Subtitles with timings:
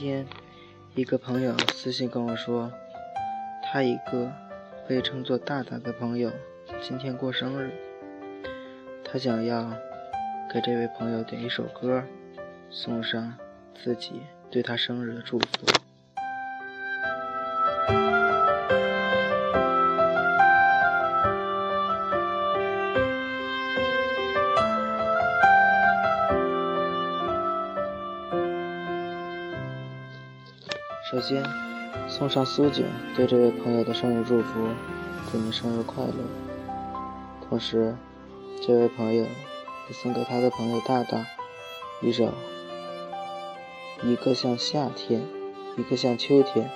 [0.00, 0.26] 天，
[0.94, 2.72] 一个朋友私信跟我说，
[3.62, 4.32] 他一个
[4.88, 6.32] 被称作大大的朋友
[6.80, 7.70] 今天过生日，
[9.04, 9.70] 他想要
[10.50, 12.02] 给这位朋友点一首歌，
[12.70, 13.34] 送上
[13.74, 15.89] 自己对他生日的祝福。
[31.10, 31.42] 首先，
[32.08, 34.68] 送上苏景对这位朋友的生日祝福，
[35.32, 36.12] 祝你生日快乐。
[37.48, 37.96] 同时，
[38.64, 41.26] 这位朋友也送给他的朋友大大
[42.00, 42.26] 一首
[44.06, 45.24] 《一个像夏天，
[45.76, 46.66] 一个像秋天》，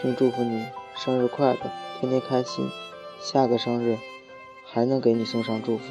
[0.00, 1.58] 并祝福你生日快乐，
[1.98, 2.70] 天天开心。
[3.20, 3.98] 下个生日
[4.64, 5.86] 还能给你送上祝福。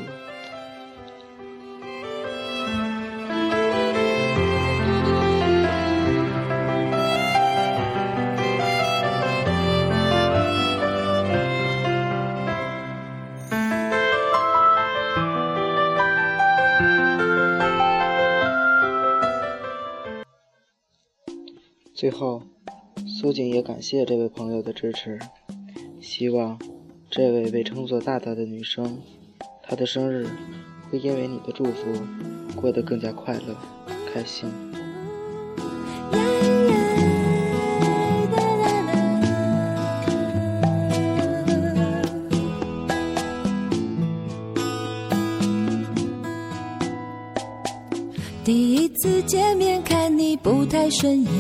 [22.00, 22.42] 最后，
[23.06, 25.20] 苏锦也感谢这位朋友的支持，
[26.00, 26.58] 希望
[27.10, 29.02] 这位被称作大大的女生，
[29.62, 30.26] 她的生日
[30.90, 31.92] 会因为你的祝福
[32.56, 33.54] 过得更加快乐、
[34.14, 34.48] 开心。
[48.50, 51.32] 第一次见面看你不太顺眼，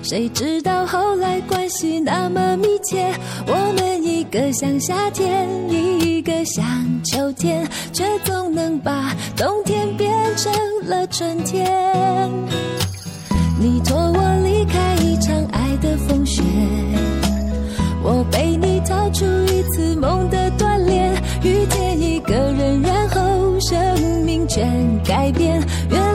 [0.00, 3.12] 谁知道后来关系那么密切。
[3.48, 6.64] 我们一个像夏天，一个像
[7.02, 10.52] 秋天，却总能把冬天变成
[10.84, 11.66] 了春天。
[25.04, 26.05] 改变。